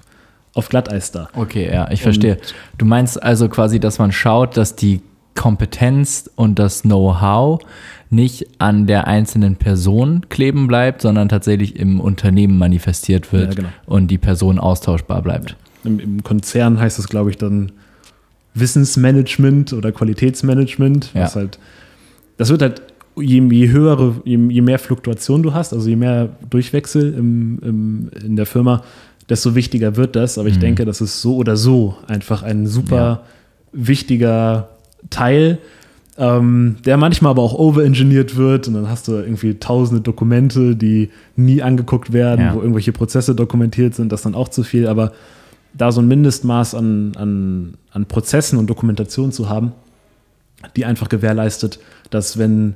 [0.55, 1.29] auf Glatteis da.
[1.35, 2.39] Okay, ja, ich verstehe.
[2.79, 5.01] Du meinst also quasi, dass man schaut, dass die
[5.35, 7.61] Kompetenz und das Know-how
[8.11, 13.69] nicht an der einzelnen Person kleben bleibt, sondern tatsächlich im Unternehmen manifestiert wird ja, genau.
[13.87, 15.57] und die Person austauschbar bleibt.
[15.85, 17.73] Im, Im, Konzern heißt es, glaube ich, dann
[18.55, 21.11] Wissensmanagement oder Qualitätsmanagement.
[21.15, 21.23] Ja.
[21.23, 21.59] Was halt,
[22.37, 22.83] das wird halt,
[23.17, 28.11] je, je höhere, je, je, mehr Fluktuation du hast, also je mehr Durchwechsel im, im,
[28.25, 28.83] in der Firma,
[29.29, 30.39] desto wichtiger wird das.
[30.39, 30.61] Aber ich mhm.
[30.61, 33.23] denke, das ist so oder so einfach ein super ja.
[33.73, 34.69] wichtiger
[35.11, 35.59] Teil,
[36.19, 41.11] ähm, der manchmal aber auch overengineert wird und dann hast du irgendwie tausende Dokumente, die
[41.37, 42.55] nie angeguckt werden, ja.
[42.55, 45.13] wo irgendwelche Prozesse dokumentiert sind, das ist dann auch zu viel, aber
[45.75, 49.73] da so ein Mindestmaß an, an, an Prozessen und Dokumentation zu haben,
[50.77, 51.79] die einfach gewährleistet,
[52.11, 52.75] dass wenn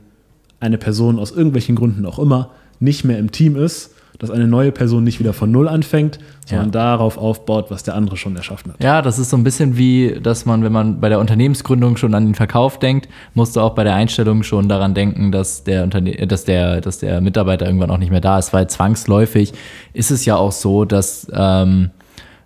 [0.60, 4.72] eine Person aus irgendwelchen Gründen auch immer nicht mehr im Team ist, dass eine neue
[4.72, 6.72] Person nicht wieder von Null anfängt, sondern ja.
[6.72, 8.82] darauf aufbaut, was der andere schon erschaffen hat.
[8.82, 12.14] Ja, das ist so ein bisschen wie, dass man, wenn man bei der Unternehmensgründung schon
[12.14, 15.84] an den Verkauf denkt, musst du auch bei der Einstellung schon daran denken, dass der,
[15.84, 19.52] Unterne dass der, dass der Mitarbeiter irgendwann auch nicht mehr da ist, weil zwangsläufig
[19.92, 21.90] ist es ja auch so, dass ähm,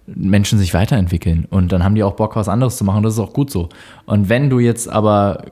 [0.07, 3.03] Menschen sich weiterentwickeln und dann haben die auch Bock, was anderes zu machen.
[3.03, 3.69] Das ist auch gut so.
[4.07, 5.45] Und wenn du jetzt aber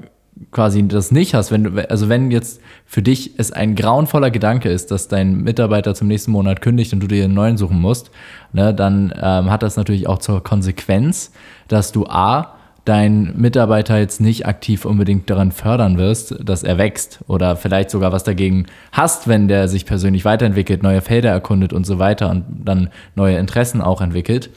[0.51, 4.69] quasi das nicht hast, wenn du, also wenn jetzt für dich es ein grauenvoller Gedanke
[4.69, 8.11] ist, dass dein Mitarbeiter zum nächsten Monat kündigt und du dir einen neuen suchen musst,
[8.53, 11.33] ne, dann ähm, hat das natürlich auch zur Konsequenz,
[11.67, 12.58] dass du A,
[12.89, 18.13] deinen Mitarbeiter jetzt nicht aktiv unbedingt daran fördern wirst, dass er wächst oder vielleicht sogar
[18.13, 22.45] was dagegen hast, wenn der sich persönlich weiterentwickelt, neue Felder erkundet und so weiter und
[22.65, 24.51] dann neue Interessen auch entwickelt.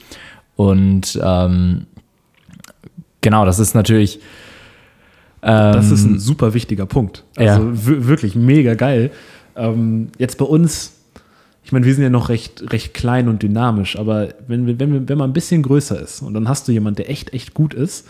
[0.56, 1.86] Und ähm,
[3.20, 4.20] genau, das ist natürlich
[5.42, 7.24] das ist ein ähm, super wichtiger Punkt.
[7.34, 7.70] Also ja.
[7.72, 9.10] wirklich mega geil.
[9.56, 10.92] Ähm, jetzt bei uns,
[11.64, 15.18] ich meine, wir sind ja noch recht, recht klein und dynamisch, aber wenn, wenn, wenn
[15.18, 18.06] man ein bisschen größer ist und dann hast du jemanden, der echt, echt gut ist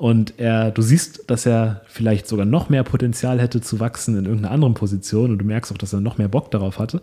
[0.00, 4.24] und er, du siehst, dass er vielleicht sogar noch mehr Potenzial hätte zu wachsen in
[4.24, 7.02] irgendeiner anderen Position und du merkst auch, dass er noch mehr Bock darauf hatte,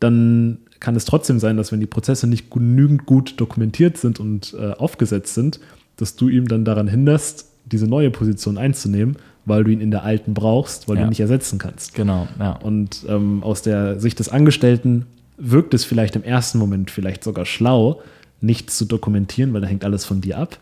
[0.00, 4.52] dann kann es trotzdem sein, dass wenn die Prozesse nicht genügend gut dokumentiert sind und
[4.52, 5.60] äh, aufgesetzt sind,
[5.96, 10.04] dass du ihm dann daran hinderst, diese neue Position einzunehmen, weil du ihn in der
[10.04, 11.00] alten brauchst, weil ja.
[11.00, 11.94] du ihn nicht ersetzen kannst.
[11.94, 12.52] Genau, ja.
[12.52, 15.06] Und ähm, aus der Sicht des Angestellten
[15.38, 18.02] wirkt es vielleicht im ersten Moment vielleicht sogar schlau,
[18.42, 20.58] nichts zu dokumentieren, weil da hängt alles von dir ab.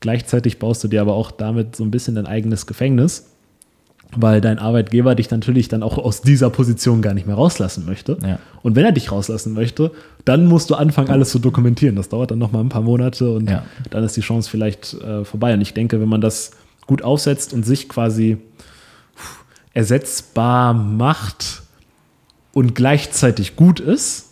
[0.00, 3.26] Gleichzeitig baust du dir aber auch damit so ein bisschen dein eigenes Gefängnis,
[4.16, 8.18] weil dein Arbeitgeber dich natürlich dann auch aus dieser Position gar nicht mehr rauslassen möchte.
[8.22, 8.38] Ja.
[8.62, 9.92] Und wenn er dich rauslassen möchte,
[10.24, 11.96] dann musst du anfangen, alles zu dokumentieren.
[11.96, 13.64] Das dauert dann noch mal ein paar Monate und ja.
[13.90, 15.54] dann ist die Chance vielleicht äh, vorbei.
[15.54, 16.52] Und ich denke, wenn man das
[16.86, 18.38] gut aufsetzt und sich quasi
[19.74, 21.62] ersetzbar macht
[22.52, 24.30] und gleichzeitig gut ist,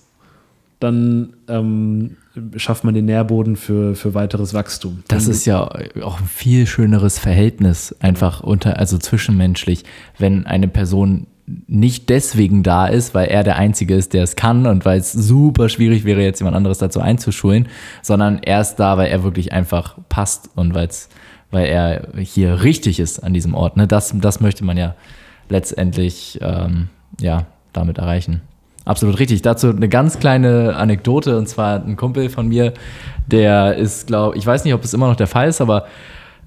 [0.80, 2.16] dann ähm,
[2.56, 5.02] schafft man den Nährboden für, für weiteres Wachstum.
[5.08, 5.62] Das ist ja
[6.02, 9.84] auch ein viel schöneres Verhältnis, einfach unter, also zwischenmenschlich,
[10.18, 11.26] wenn eine Person
[11.66, 15.12] nicht deswegen da ist, weil er der Einzige ist, der es kann und weil es
[15.12, 17.68] super schwierig wäre, jetzt jemand anderes dazu einzuschulen,
[18.02, 21.08] sondern er ist da, weil er wirklich einfach passt und weil's,
[21.50, 23.76] weil er hier richtig ist an diesem Ort.
[23.76, 23.86] Ne?
[23.86, 24.94] Das, das möchte man ja
[25.48, 26.88] letztendlich ähm,
[27.20, 28.42] ja, damit erreichen.
[28.88, 29.42] Absolut richtig.
[29.42, 32.72] Dazu eine ganz kleine Anekdote und zwar ein Kumpel von mir,
[33.26, 35.84] der ist, glaube ich, weiß nicht, ob es immer noch der Fall ist, aber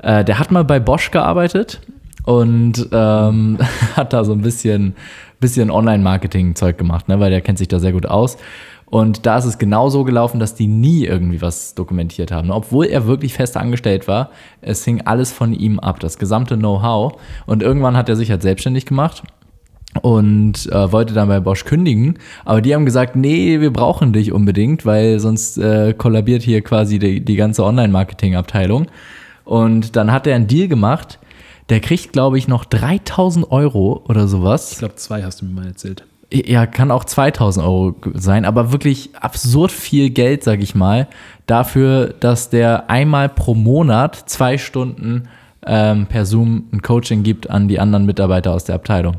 [0.01, 1.81] äh, der hat mal bei Bosch gearbeitet
[2.23, 3.59] und ähm,
[3.95, 4.95] hat da so ein bisschen,
[5.39, 8.37] bisschen Online-Marketing-Zeug gemacht, ne, weil der kennt sich da sehr gut aus.
[8.87, 12.49] Und da ist es genau so gelaufen, dass die nie irgendwie was dokumentiert haben.
[12.49, 17.13] Obwohl er wirklich fest angestellt war, es hing alles von ihm ab, das gesamte Know-how.
[17.45, 19.21] Und irgendwann hat er sich halt selbstständig gemacht
[20.01, 22.17] und äh, wollte dann bei Bosch kündigen.
[22.45, 26.97] Aber die haben gesagt, nee, wir brauchen dich unbedingt, weil sonst äh, kollabiert hier quasi
[26.99, 28.87] die, die ganze Online-Marketing-Abteilung.
[29.43, 31.19] Und dann hat er einen Deal gemacht.
[31.69, 34.71] Der kriegt, glaube ich, noch 3000 Euro oder sowas.
[34.71, 36.05] Ich glaube, zwei hast du mir mal erzählt.
[36.33, 41.09] Ja, kann auch 2000 Euro sein, aber wirklich absurd viel Geld, sag ich mal,
[41.45, 45.27] dafür, dass der einmal pro Monat zwei Stunden
[45.65, 49.17] ähm, per Zoom ein Coaching gibt an die anderen Mitarbeiter aus der Abteilung.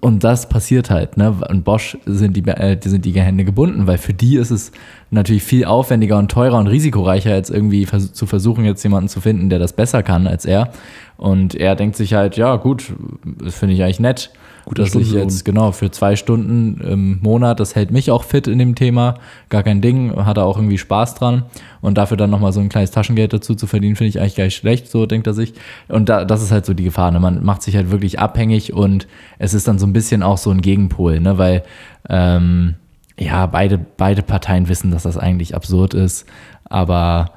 [0.00, 1.32] Und das passiert halt, ne?
[1.48, 4.72] Und Bosch sind die, äh, sind die Hände gebunden, weil für die ist es
[5.10, 9.20] natürlich viel aufwendiger und teurer und risikoreicher, als irgendwie vers zu versuchen, jetzt jemanden zu
[9.20, 10.72] finden, der das besser kann als er.
[11.16, 12.92] Und er denkt sich halt, ja, gut,
[13.24, 14.32] das finde ich eigentlich nett.
[14.66, 18.48] Gut, dass ich jetzt genau für zwei Stunden im Monat, das hält mich auch fit
[18.48, 19.14] in dem Thema,
[19.48, 21.44] gar kein Ding, hat er auch irgendwie Spaß dran
[21.80, 24.42] und dafür dann nochmal so ein kleines Taschengeld dazu zu verdienen, finde ich eigentlich gar
[24.42, 25.54] nicht schlecht, so denkt er sich.
[25.86, 27.20] Und da, das ist halt so die Gefahr, ne?
[27.20, 29.06] man macht sich halt wirklich abhängig und
[29.38, 31.38] es ist dann so ein bisschen auch so ein Gegenpol, ne?
[31.38, 31.62] weil
[32.08, 32.74] ähm,
[33.16, 36.26] ja, beide, beide Parteien wissen, dass das eigentlich absurd ist,
[36.64, 37.30] aber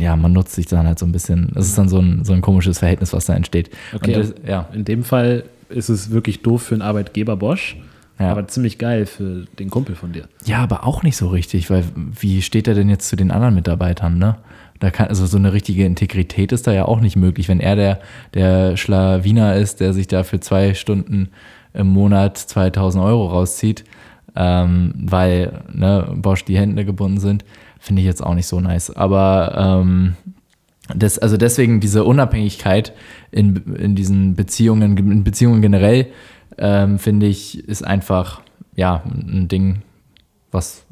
[0.00, 2.32] ja, man nutzt sich dann halt so ein bisschen, es ist dann so ein, so
[2.32, 3.70] ein komisches Verhältnis, was da entsteht.
[3.94, 4.68] Okay, das, ja.
[4.72, 7.76] in dem Fall ist es wirklich doof für einen Arbeitgeber Bosch.
[8.18, 8.32] Ja.
[8.32, 10.28] Aber ziemlich geil für den Kumpel von dir.
[10.44, 13.54] Ja, aber auch nicht so richtig, weil wie steht er denn jetzt zu den anderen
[13.54, 14.36] Mitarbeitern, ne?
[14.78, 17.76] Da kann, also so eine richtige Integrität ist da ja auch nicht möglich, wenn er
[17.76, 18.00] der,
[18.34, 21.28] der Schlawiner ist, der sich da für zwei Stunden
[21.74, 23.84] im Monat 2000 Euro rauszieht,
[24.36, 27.44] ähm, weil ne, Bosch die Hände gebunden sind,
[27.78, 28.90] finde ich jetzt auch nicht so nice.
[28.90, 30.16] Aber ähm,
[30.94, 32.92] das, also deswegen diese Unabhängigkeit
[33.30, 36.08] in, in diesen Beziehungen, in Beziehungen generell,
[36.58, 38.40] ähm, finde ich, ist einfach
[38.74, 39.82] ja ein Ding,
[40.50, 40.84] was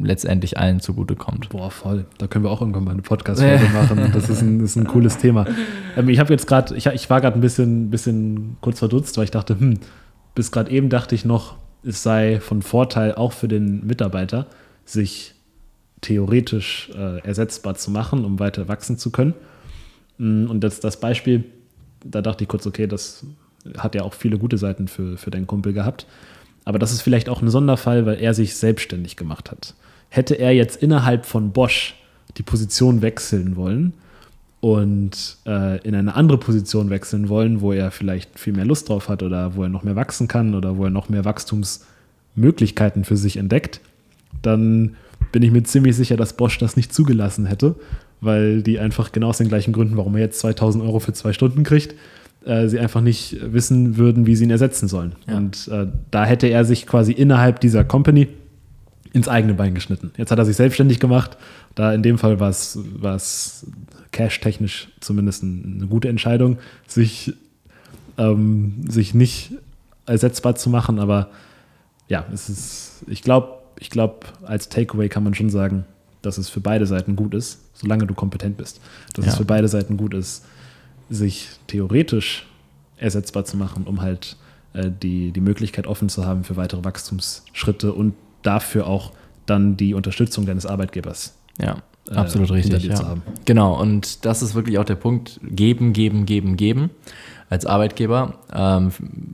[0.00, 1.48] letztendlich allen zugutekommt.
[1.48, 2.06] Boah, voll.
[2.18, 4.10] Da können wir auch irgendwann mal eine Podcast-Folge machen.
[4.12, 5.46] Das ist ein, ist ein cooles Thema.
[5.96, 9.24] Ähm, ich habe jetzt gerade, ich, ich war gerade ein bisschen, bisschen kurz verdutzt, weil
[9.24, 9.78] ich dachte, hm,
[10.34, 14.46] bis gerade eben dachte ich noch, es sei von Vorteil auch für den Mitarbeiter,
[14.84, 15.34] sich
[16.00, 19.34] theoretisch äh, ersetzbar zu machen, um weiter wachsen zu können.
[20.18, 21.44] Mm, und das, das Beispiel,
[22.04, 23.26] da dachte ich kurz, okay, das
[23.76, 26.06] hat ja auch viele gute Seiten für, für deinen Kumpel gehabt.
[26.64, 29.74] Aber das ist vielleicht auch ein Sonderfall, weil er sich selbstständig gemacht hat.
[30.08, 31.94] Hätte er jetzt innerhalb von Bosch
[32.36, 33.92] die Position wechseln wollen
[34.60, 39.08] und äh, in eine andere Position wechseln wollen, wo er vielleicht viel mehr Lust drauf
[39.08, 43.16] hat oder wo er noch mehr wachsen kann oder wo er noch mehr Wachstumsmöglichkeiten für
[43.16, 43.80] sich entdeckt,
[44.42, 44.96] dann
[45.32, 47.76] bin ich mir ziemlich sicher, dass Bosch das nicht zugelassen hätte,
[48.20, 51.32] weil die einfach genau aus den gleichen Gründen, warum er jetzt 2000 Euro für zwei
[51.32, 51.94] Stunden kriegt,
[52.44, 55.12] äh, sie einfach nicht wissen würden, wie sie ihn ersetzen sollen.
[55.26, 55.36] Ja.
[55.36, 58.28] Und äh, da hätte er sich quasi innerhalb dieser Company
[59.12, 60.12] ins eigene Bein geschnitten.
[60.16, 61.36] Jetzt hat er sich selbstständig gemacht.
[61.74, 63.66] Da in dem Fall war es,
[64.12, 67.32] cash-technisch zumindest eine gute Entscheidung, sich,
[68.18, 69.52] ähm, sich nicht
[70.06, 70.98] ersetzbar zu machen.
[70.98, 71.30] Aber
[72.08, 75.84] ja, es ist, ich glaube, ich glaube, als Takeaway kann man schon sagen,
[76.22, 78.80] dass es für beide Seiten gut ist, solange du kompetent bist.
[79.14, 79.32] Dass ja.
[79.32, 80.44] es für beide Seiten gut ist,
[81.08, 82.46] sich theoretisch
[82.98, 84.36] ersetzbar zu machen, um halt
[84.74, 89.12] äh, die, die Möglichkeit offen zu haben für weitere Wachstumsschritte und dafür auch
[89.46, 91.34] dann die Unterstützung deines Arbeitgebers.
[91.58, 92.84] Ja, äh, absolut richtig.
[92.84, 93.16] Ja.
[93.46, 96.90] Genau, und das ist wirklich auch der Punkt, geben, geben, geben, geben
[97.48, 98.92] als Arbeitgeber ähm,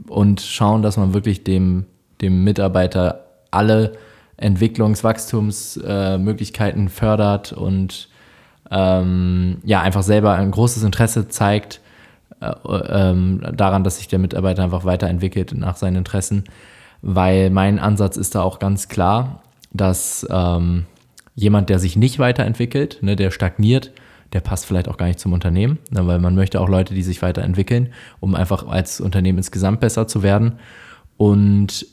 [0.09, 1.85] und schauen, dass man wirklich dem,
[2.21, 3.93] dem Mitarbeiter alle
[4.39, 8.09] Entwicklungs-, Wachstumsmöglichkeiten äh, fördert und
[8.71, 11.81] ähm, ja, einfach selber ein großes Interesse zeigt
[12.41, 12.53] äh,
[12.89, 16.45] ähm, daran, dass sich der Mitarbeiter einfach weiterentwickelt nach seinen Interessen.
[17.03, 20.87] Weil mein Ansatz ist da auch ganz klar, dass ähm,
[21.35, 23.93] jemand, der sich nicht weiterentwickelt, ne, der stagniert,
[24.33, 27.03] der passt vielleicht auch gar nicht zum Unternehmen, ne, weil man möchte auch Leute, die
[27.03, 30.59] sich weiterentwickeln, um einfach als Unternehmen insgesamt besser zu werden.
[31.17, 31.87] Und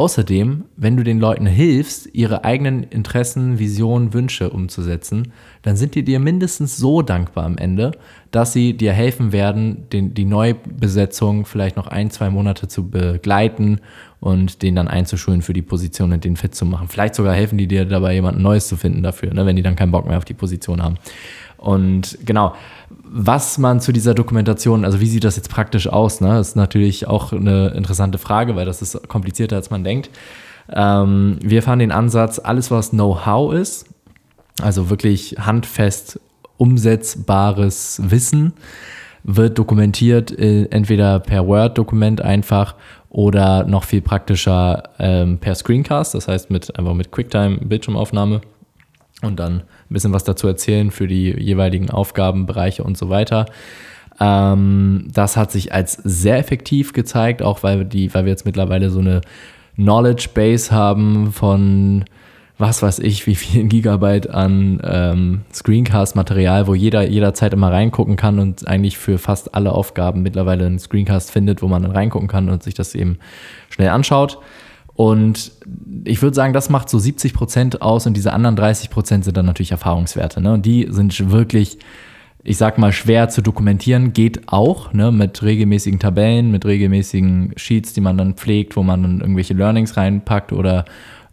[0.00, 6.02] Außerdem, wenn du den Leuten hilfst, ihre eigenen Interessen, Visionen, Wünsche umzusetzen, dann sind die
[6.02, 7.92] dir mindestens so dankbar am Ende,
[8.30, 13.80] dass sie dir helfen werden, den, die Neubesetzung vielleicht noch ein, zwei Monate zu begleiten
[14.20, 16.88] und den dann einzuschulen für die Position und den fit zu machen.
[16.88, 19.76] Vielleicht sogar helfen die dir dabei, jemanden Neues zu finden dafür, ne, wenn die dann
[19.76, 20.96] keinen Bock mehr auf die Position haben.
[21.60, 22.54] Und genau,
[22.88, 26.40] was man zu dieser Dokumentation, also wie sieht das jetzt praktisch aus, ne?
[26.40, 30.08] ist natürlich auch eine interessante Frage, weil das ist komplizierter, als man denkt.
[30.72, 33.86] Ähm, wir fahren den Ansatz, alles was Know-how ist,
[34.62, 36.18] also wirklich handfest
[36.56, 38.54] umsetzbares Wissen,
[39.22, 42.74] wird dokumentiert, äh, entweder per Word-Dokument einfach
[43.10, 48.40] oder noch viel praktischer ähm, per Screencast, das heißt mit einfach mit QuickTime-Bildschirmaufnahme
[49.22, 53.46] und dann ein bisschen was dazu erzählen für die jeweiligen Aufgabenbereiche und so weiter.
[54.20, 58.90] Ähm, das hat sich als sehr effektiv gezeigt, auch weil, die, weil wir jetzt mittlerweile
[58.90, 59.20] so eine
[59.76, 62.04] Knowledge Base haben von
[62.60, 68.38] was weiß ich, wie viel Gigabyte an ähm, Screencast-Material, wo jeder jederzeit immer reingucken kann
[68.38, 72.50] und eigentlich für fast alle Aufgaben mittlerweile einen Screencast findet, wo man dann reingucken kann
[72.50, 73.18] und sich das eben
[73.70, 74.38] schnell anschaut.
[74.94, 75.52] Und
[76.04, 79.36] ich würde sagen, das macht so 70 Prozent aus und diese anderen 30 Prozent sind
[79.36, 80.40] dann natürlich Erfahrungswerte.
[80.40, 80.54] Ne?
[80.54, 81.78] Und die sind wirklich,
[82.42, 85.10] ich sag mal, schwer zu dokumentieren, geht auch ne?
[85.12, 89.96] mit regelmäßigen Tabellen, mit regelmäßigen Sheets, die man dann pflegt, wo man dann irgendwelche Learnings
[89.96, 90.84] reinpackt oder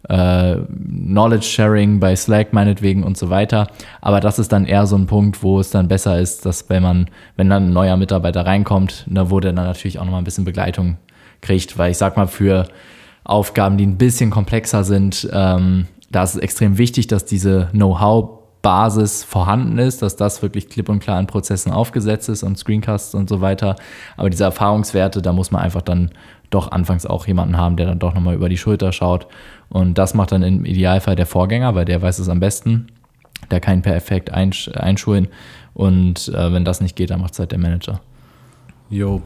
[0.08, 3.68] äh, Knowledge Sharing bei Slack meinetwegen und so weiter.
[4.00, 6.82] Aber das ist dann eher so ein Punkt, wo es dann besser ist, dass wenn
[6.82, 10.24] man, wenn dann ein neuer Mitarbeiter reinkommt, da wo der dann natürlich auch nochmal ein
[10.24, 10.96] bisschen Begleitung
[11.40, 12.68] kriegt, weil ich sag mal, für
[13.28, 15.28] Aufgaben, die ein bisschen komplexer sind.
[15.32, 20.88] Ähm, da ist es extrem wichtig, dass diese Know-how-Basis vorhanden ist, dass das wirklich klipp
[20.88, 23.76] und klar in Prozessen aufgesetzt ist und Screencasts und so weiter.
[24.16, 26.10] Aber diese Erfahrungswerte, da muss man einfach dann
[26.48, 29.26] doch anfangs auch jemanden haben, der dann doch nochmal über die Schulter schaut.
[29.68, 32.86] Und das macht dann im Idealfall der Vorgänger, weil der weiß es am besten.
[33.50, 35.28] Der kann ihn per Effekt einsch einschulen.
[35.74, 38.00] Und äh, wenn das nicht geht, dann macht es halt der Manager.
[38.90, 39.22] Jo,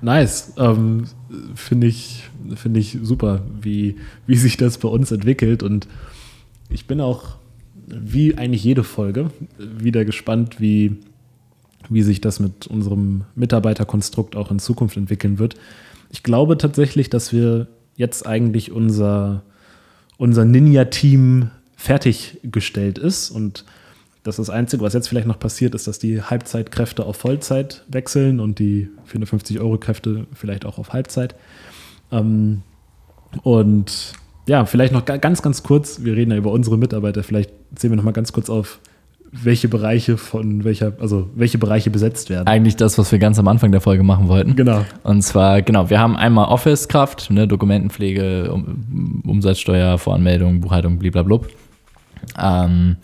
[0.00, 0.52] nice.
[0.56, 1.04] Ähm,
[1.54, 2.24] Finde ich,
[2.56, 3.96] find ich super, wie,
[4.26, 5.62] wie sich das bei uns entwickelt.
[5.62, 5.88] Und
[6.68, 7.36] ich bin auch,
[7.86, 10.96] wie eigentlich jede Folge, wieder gespannt, wie,
[11.88, 15.54] wie sich das mit unserem Mitarbeiterkonstrukt auch in Zukunft entwickeln wird.
[16.10, 19.42] Ich glaube tatsächlich, dass wir jetzt eigentlich unser,
[20.16, 23.64] unser Ninja-Team fertiggestellt ist und
[24.24, 27.84] das ist das Einzige, was jetzt vielleicht noch passiert, ist, dass die Halbzeitkräfte auf Vollzeit
[27.88, 31.34] wechseln und die 450-Euro-Kräfte vielleicht auch auf Halbzeit.
[32.10, 32.62] Ähm,
[33.42, 34.12] und
[34.46, 37.92] ja, vielleicht noch ga- ganz, ganz kurz, wir reden ja über unsere Mitarbeiter, vielleicht zählen
[37.92, 38.78] wir noch mal ganz kurz auf,
[39.32, 42.46] welche Bereiche von welcher, also welche Bereiche besetzt werden.
[42.46, 44.54] Eigentlich das, was wir ganz am Anfang der Folge machen wollten.
[44.54, 44.84] Genau.
[45.02, 51.40] Und zwar, genau, wir haben einmal Office-Kraft, ne, Dokumentenpflege, um, Umsatzsteuer, Voranmeldung, Buchhaltung, blablabla.
[52.40, 52.96] Ähm,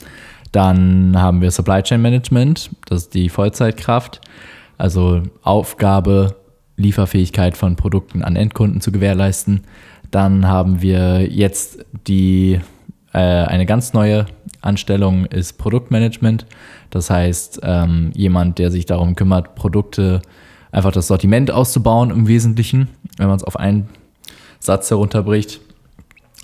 [0.53, 4.21] dann haben wir Supply Chain Management, das ist die Vollzeitkraft,
[4.79, 6.37] also Aufgabe,
[6.77, 9.63] Lieferfähigkeit von Produkten an Endkunden zu gewährleisten.
[10.11, 12.59] Dann haben wir jetzt die,
[13.13, 14.27] äh, eine ganz neue
[14.61, 16.47] Anstellung ist Produktmanagement.
[16.91, 20.23] Das heißt, ähm, jemand, der sich darum kümmert, Produkte,
[20.73, 23.89] einfach das Sortiment auszubauen im Wesentlichen, wenn man es auf einen
[24.59, 25.61] Satz herunterbricht.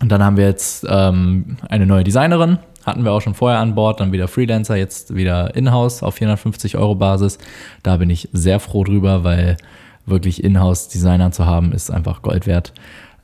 [0.00, 3.74] Und dann haben wir jetzt ähm, eine neue Designerin, hatten wir auch schon vorher an
[3.74, 7.38] Bord, dann wieder Freelancer, jetzt wieder in-house auf 450 Euro Basis.
[7.82, 9.56] Da bin ich sehr froh drüber, weil
[10.04, 12.72] wirklich in-house-Designer zu haben, ist einfach Gold wert.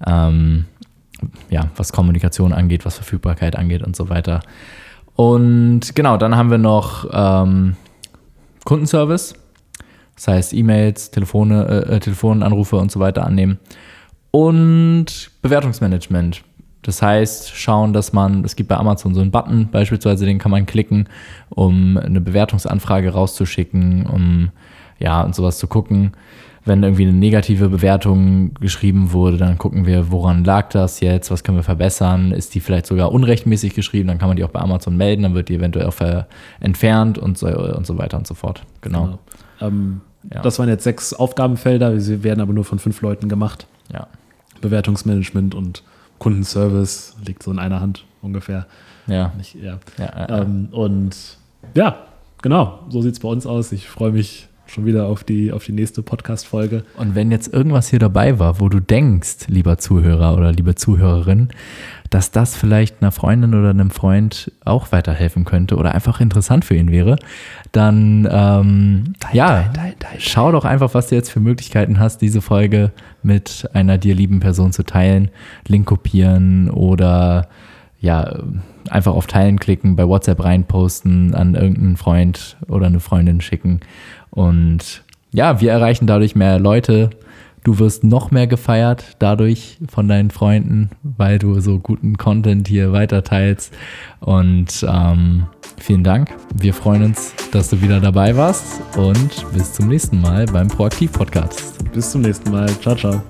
[0.05, 0.65] Ähm,
[1.51, 4.41] ja, was Kommunikation angeht, was Verfügbarkeit angeht und so weiter.
[5.15, 7.77] Und genau, dann haben wir noch ähm,
[8.65, 9.35] Kundenservice.
[10.17, 13.59] Das heißt, E-Mails, Telefone, äh, Telefonanrufe und so weiter annehmen.
[14.31, 16.43] Und Bewertungsmanagement.
[16.83, 20.51] Das heißt, schauen, dass man, es gibt bei Amazon so einen Button, beispielsweise, den kann
[20.51, 21.09] man klicken,
[21.49, 24.51] um eine Bewertungsanfrage rauszuschicken, um
[24.99, 26.13] ja und sowas zu gucken.
[26.65, 31.43] Wenn irgendwie eine negative Bewertung geschrieben wurde, dann gucken wir, woran lag das jetzt, was
[31.43, 34.61] können wir verbessern, ist die vielleicht sogar unrechtmäßig geschrieben, dann kann man die auch bei
[34.61, 35.95] Amazon melden, dann wird die eventuell auch
[36.61, 38.63] entfernt und so, und so weiter und so fort.
[38.81, 39.05] Genau.
[39.05, 39.19] Genau.
[39.61, 40.01] Ähm,
[40.33, 40.41] Ja.
[40.43, 43.67] Das waren jetzt sechs Aufgabenfelder, sie werden aber nur von fünf Leuten gemacht.
[43.93, 44.07] Ja.
[44.61, 45.83] Bewertungsmanagement und
[46.23, 48.67] Kundenservice liegt so in einer Hand ungefähr.
[49.09, 49.33] Ja.
[49.61, 50.43] Ja, ja, ja.
[50.43, 51.17] Ähm, und
[51.75, 51.97] ja,
[52.41, 53.73] genau, so sieht es bei uns aus.
[53.73, 56.85] Ich freue mich schon wieder auf die, auf die nächste Podcast-Folge.
[56.97, 61.49] Und wenn jetzt irgendwas hier dabei war, wo du denkst, lieber Zuhörer oder liebe Zuhörerin,
[62.13, 66.75] dass das vielleicht einer Freundin oder einem Freund auch weiterhelfen könnte oder einfach interessant für
[66.75, 67.17] ihn wäre,
[67.73, 69.73] dann ähm, ja,
[70.19, 74.41] schau doch einfach, was du jetzt für Möglichkeiten hast, diese Folge mit einer dir lieben
[74.41, 75.31] Person zu teilen,
[75.67, 77.49] Link kopieren oder
[78.01, 78.41] ja,
[78.91, 83.81] einfach auf Teilen klicken, bei WhatsApp reinposten, an irgendeinen Freund oder eine Freundin schicken.
[84.31, 87.09] Und ja, wir erreichen dadurch mehr Leute.
[87.65, 92.93] Du wirst noch mehr gefeiert dadurch von deinen Freunden, weil du so guten Content hier
[92.93, 93.73] weiter teilst.
[94.21, 95.47] Und ähm,
[95.79, 96.31] vielen Dank.
[96.55, 101.13] Wir freuen uns, dass du wieder dabei warst und bis zum nächsten Mal beim Proaktiv
[101.13, 101.79] Podcast.
[101.93, 102.69] Bis zum nächsten Mal.
[102.81, 103.23] Ciao, ciao.